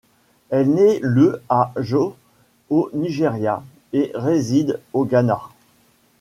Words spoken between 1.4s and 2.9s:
à Jos au